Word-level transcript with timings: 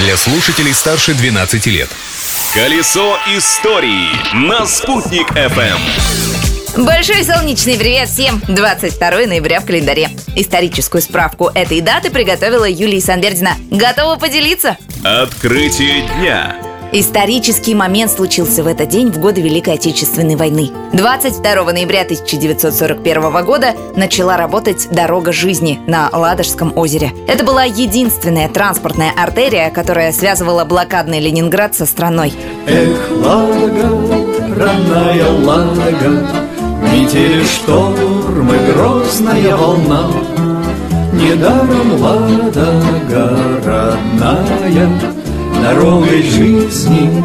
для 0.00 0.16
слушателей 0.16 0.72
старше 0.72 1.14
12 1.14 1.66
лет. 1.66 1.88
Колесо 2.54 3.18
истории 3.36 4.08
на 4.34 4.66
«Спутник 4.66 5.30
FM. 5.32 5.78
Большой 6.84 7.22
солнечный 7.22 7.76
привет 7.76 8.08
всем! 8.08 8.40
22 8.48 9.26
ноября 9.26 9.60
в 9.60 9.66
календаре. 9.66 10.08
Историческую 10.36 11.02
справку 11.02 11.50
этой 11.54 11.82
даты 11.82 12.10
приготовила 12.10 12.68
Юлия 12.68 13.00
Санбердина. 13.00 13.56
Готова 13.70 14.16
поделиться? 14.16 14.78
Открытие 15.04 16.08
дня. 16.16 16.69
Исторический 16.92 17.76
момент 17.76 18.10
случился 18.10 18.64
в 18.64 18.66
этот 18.66 18.88
день 18.88 19.12
в 19.12 19.18
годы 19.20 19.40
Великой 19.40 19.74
Отечественной 19.74 20.34
войны. 20.34 20.72
22 20.92 21.72
ноября 21.72 22.00
1941 22.00 23.44
года 23.44 23.74
начала 23.94 24.36
работать 24.36 24.88
«Дорога 24.90 25.30
жизни» 25.30 25.80
на 25.86 26.10
Ладожском 26.12 26.76
озере. 26.76 27.12
Это 27.28 27.44
была 27.44 27.62
единственная 27.62 28.48
транспортная 28.48 29.12
артерия, 29.16 29.70
которая 29.70 30.10
связывала 30.12 30.64
блокадный 30.64 31.20
Ленинград 31.20 31.76
со 31.76 31.86
страной. 31.86 32.32
Эх, 32.66 33.08
Ладога, 33.24 34.56
родная 34.56 35.30
Ладога, 35.44 36.26
Метели 36.92 37.44
шторм 37.44 38.52
и 38.52 38.72
грозная 38.72 39.54
волна, 39.54 40.10
Недаром 41.12 42.02
Ладога 42.02 43.38
родная 43.64 45.19
Дорогой 45.62 46.22
жизни 46.22 47.22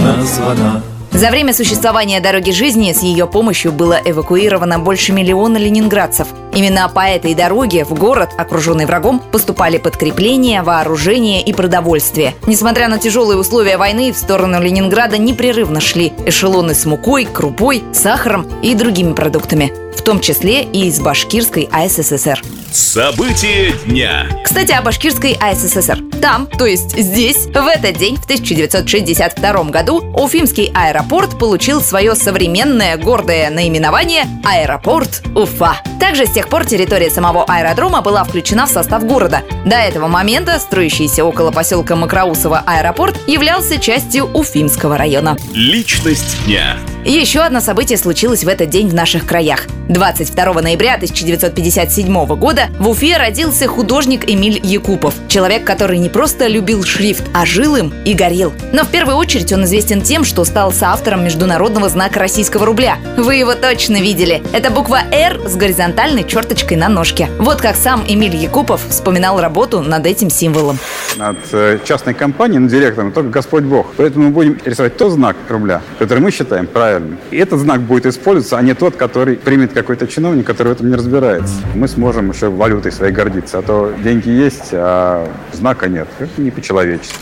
названа. 0.00 0.82
За 1.10 1.30
время 1.30 1.52
существования 1.52 2.20
«Дороги 2.20 2.50
жизни» 2.50 2.92
с 2.92 3.02
ее 3.02 3.26
помощью 3.26 3.72
было 3.72 3.98
эвакуировано 4.04 4.78
больше 4.78 5.12
миллиона 5.12 5.56
ленинградцев. 5.56 6.28
Именно 6.54 6.88
по 6.88 7.00
этой 7.00 7.34
дороге 7.34 7.84
в 7.84 7.98
город, 7.98 8.30
окруженный 8.36 8.86
врагом, 8.86 9.20
поступали 9.32 9.78
подкрепления, 9.78 10.62
вооружение 10.62 11.42
и 11.42 11.52
продовольствие. 11.52 12.34
Несмотря 12.46 12.88
на 12.88 12.98
тяжелые 12.98 13.38
условия 13.38 13.78
войны, 13.78 14.12
в 14.12 14.18
сторону 14.18 14.60
Ленинграда 14.60 15.18
непрерывно 15.18 15.80
шли 15.80 16.12
эшелоны 16.26 16.74
с 16.74 16.84
мукой, 16.84 17.24
крупой, 17.24 17.82
сахаром 17.92 18.46
и 18.62 18.74
другими 18.74 19.12
продуктами 19.14 19.72
в 19.96 20.02
том 20.02 20.20
числе 20.20 20.62
и 20.62 20.86
из 20.86 21.00
Башкирской 21.00 21.68
АССР. 21.72 22.42
События 22.70 23.72
дня. 23.86 24.26
Кстати, 24.44 24.72
о 24.72 24.82
Башкирской 24.82 25.36
АССР. 25.40 25.98
Там, 26.20 26.46
то 26.46 26.66
есть 26.66 26.96
здесь, 26.96 27.46
в 27.46 27.66
этот 27.66 27.96
день, 27.98 28.16
в 28.16 28.24
1962 28.24 29.64
году, 29.64 29.98
Уфимский 30.14 30.70
аэропорт 30.74 31.38
получил 31.38 31.80
свое 31.80 32.14
современное 32.14 32.96
гордое 32.96 33.50
наименование 33.50 34.24
«Аэропорт 34.44 35.22
Уфа». 35.34 35.76
Также 36.00 36.26
с 36.26 36.30
тех 36.30 36.48
пор 36.48 36.64
территория 36.64 37.10
самого 37.10 37.44
аэродрома 37.44 38.02
была 38.02 38.24
включена 38.24 38.66
в 38.66 38.70
состав 38.70 39.04
города. 39.04 39.42
До 39.64 39.76
этого 39.76 40.08
момента 40.08 40.58
строящийся 40.58 41.24
около 41.24 41.50
поселка 41.50 41.96
Макроусово 41.96 42.62
аэропорт 42.66 43.16
являлся 43.26 43.78
частью 43.78 44.24
Уфимского 44.24 44.96
района. 44.96 45.36
Личность 45.52 46.44
дня. 46.46 46.76
Еще 47.06 47.38
одно 47.38 47.60
событие 47.60 47.98
случилось 47.98 48.42
в 48.42 48.48
этот 48.48 48.68
день 48.68 48.88
в 48.88 48.94
наших 48.94 49.26
краях. 49.26 49.66
22 49.88 50.60
ноября 50.60 50.94
1957 50.94 52.26
года 52.34 52.62
в 52.80 52.88
Уфе 52.88 53.16
родился 53.16 53.68
художник 53.68 54.28
Эмиль 54.28 54.58
Якупов. 54.60 55.14
Человек, 55.28 55.62
который 55.64 55.98
не 55.98 56.08
просто 56.08 56.48
любил 56.48 56.82
шрифт, 56.82 57.22
а 57.32 57.46
жил 57.46 57.76
им 57.76 57.94
и 58.04 58.12
горел. 58.12 58.52
Но 58.72 58.82
в 58.82 58.88
первую 58.88 59.16
очередь 59.16 59.52
он 59.52 59.62
известен 59.64 60.02
тем, 60.02 60.24
что 60.24 60.44
стал 60.44 60.72
соавтором 60.72 61.24
международного 61.24 61.88
знака 61.88 62.18
российского 62.18 62.66
рубля. 62.66 62.98
Вы 63.16 63.36
его 63.36 63.54
точно 63.54 64.00
видели. 64.00 64.42
Это 64.52 64.72
буква 64.72 65.02
«Р» 65.12 65.38
с 65.46 65.54
горизонтальной 65.54 66.24
черточкой 66.24 66.76
на 66.76 66.88
ножке. 66.88 67.28
Вот 67.38 67.60
как 67.60 67.76
сам 67.76 68.04
Эмиль 68.08 68.34
Якупов 68.34 68.80
вспоминал 68.88 69.40
работу 69.40 69.80
над 69.80 70.04
этим 70.06 70.28
символом. 70.28 70.80
Над 71.16 71.36
э, 71.52 71.78
частной 71.84 72.14
компанией, 72.14 72.58
над 72.58 72.72
директором 72.72 73.12
только 73.12 73.28
Господь 73.28 73.62
Бог. 73.62 73.94
Поэтому 73.96 74.26
мы 74.26 74.30
будем 74.32 74.58
рисовать 74.64 74.96
тот 74.96 75.12
знак 75.12 75.36
рубля, 75.48 75.82
который 76.00 76.18
мы 76.18 76.32
считаем 76.32 76.66
правильным. 76.66 76.95
И 77.30 77.36
этот 77.36 77.60
знак 77.60 77.80
будет 77.82 78.06
использоваться, 78.06 78.58
а 78.58 78.62
не 78.62 78.74
тот, 78.74 78.96
который 78.96 79.36
примет 79.36 79.72
какой-то 79.72 80.06
чиновник, 80.06 80.46
который 80.46 80.68
в 80.68 80.72
этом 80.72 80.88
не 80.88 80.96
разбирается. 80.96 81.54
Мы 81.74 81.88
сможем 81.88 82.30
еще 82.30 82.48
валютой 82.48 82.92
своей 82.92 83.12
гордиться, 83.12 83.58
а 83.58 83.62
то 83.62 83.92
деньги 84.02 84.28
есть, 84.28 84.70
а 84.72 85.28
знака 85.52 85.88
нет. 85.88 86.08
Это 86.18 86.40
не 86.40 86.50
по-человечески. 86.50 87.14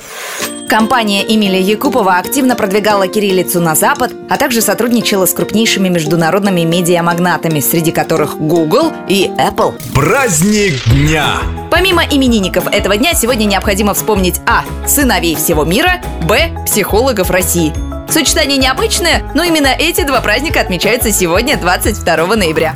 Компания 0.69 1.23
Эмилия 1.23 1.61
Якупова 1.61 2.17
активно 2.17 2.57
продвигала 2.57 3.07
кириллицу 3.07 3.61
на 3.61 3.75
Запад, 3.75 4.13
а 4.31 4.37
также 4.37 4.61
сотрудничала 4.61 5.27
с 5.27 5.33
крупнейшими 5.33 5.89
международными 5.89 6.63
медиамагнатами, 6.63 7.61
среди 7.61 7.93
которых 7.93 8.39
Google 8.39 8.93
и 9.07 9.31
Apple. 9.39 9.75
Праздник 9.95 10.83
дня. 10.87 11.37
Помимо 11.71 12.03
именинников 12.03 12.67
этого 12.73 12.97
дня, 12.97 13.15
сегодня 13.15 13.45
необходимо 13.45 13.95
вспомнить 13.95 14.41
А. 14.47 14.65
Сыновей 14.87 15.37
всего 15.37 15.65
мира, 15.65 16.01
Б. 16.27 16.51
Психологов 16.67 17.31
России. 17.31 17.94
Сочетание 18.09 18.59
необычное, 18.59 19.23
но 19.35 19.43
именно 19.43 19.69
эти 19.69 20.03
два 20.03 20.21
праздника 20.21 20.61
отмечаются 20.61 21.11
сегодня, 21.11 21.57
22 21.57 22.37
ноября. 22.37 22.75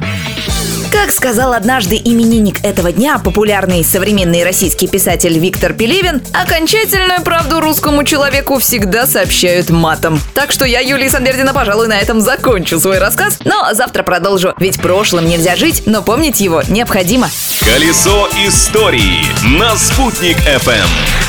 Как 0.90 1.12
сказал 1.12 1.52
однажды 1.52 1.96
именинник 1.96 2.64
этого 2.64 2.92
дня, 2.92 3.18
популярный 3.18 3.84
современный 3.84 4.42
российский 4.42 4.88
писатель 4.88 5.38
Виктор 5.38 5.74
Пелевин, 5.74 6.22
окончательную 6.32 7.22
правду 7.22 7.60
русскому 7.60 8.04
человеку 8.04 8.58
всегда 8.58 9.06
сообщают 9.06 9.68
матом. 9.68 10.18
Так 10.34 10.50
что 10.50 10.64
я, 10.64 10.80
Юлия 10.80 11.10
Санбердина, 11.10 11.52
пожалуй, 11.52 11.88
на 11.88 11.98
этом 12.00 12.20
закончу 12.20 12.80
свой 12.80 12.98
рассказ, 12.98 13.38
но 13.44 13.74
завтра 13.74 14.02
продолжу. 14.02 14.54
Ведь 14.58 14.80
прошлым 14.80 15.26
нельзя 15.26 15.56
жить, 15.56 15.82
но 15.84 16.02
помнить 16.02 16.40
его 16.40 16.62
необходимо. 16.68 17.28
Колесо 17.60 18.28
истории 18.46 19.24
на 19.58 19.76
«Спутник 19.76 20.38
FM. 20.38 21.27